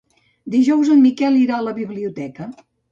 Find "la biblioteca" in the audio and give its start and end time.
1.69-2.55